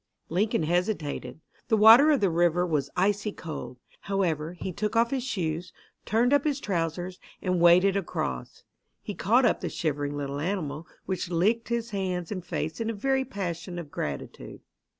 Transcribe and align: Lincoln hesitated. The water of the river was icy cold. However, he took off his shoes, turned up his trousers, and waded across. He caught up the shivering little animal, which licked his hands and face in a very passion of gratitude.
Lincoln 0.29 0.63
hesitated. 0.63 1.41
The 1.67 1.77
water 1.77 2.09
of 2.09 2.21
the 2.21 2.31
river 2.31 2.65
was 2.65 2.89
icy 2.97 3.31
cold. 3.31 3.77
However, 3.99 4.53
he 4.53 4.73
took 4.73 4.95
off 4.95 5.11
his 5.11 5.23
shoes, 5.23 5.71
turned 6.07 6.33
up 6.33 6.43
his 6.43 6.59
trousers, 6.59 7.19
and 7.39 7.61
waded 7.61 7.95
across. 7.95 8.63
He 9.03 9.13
caught 9.13 9.45
up 9.45 9.59
the 9.61 9.69
shivering 9.69 10.17
little 10.17 10.39
animal, 10.39 10.87
which 11.05 11.29
licked 11.29 11.69
his 11.69 11.91
hands 11.91 12.31
and 12.31 12.43
face 12.43 12.81
in 12.81 12.89
a 12.89 12.93
very 12.95 13.23
passion 13.25 13.77
of 13.77 13.91
gratitude. 13.91 14.61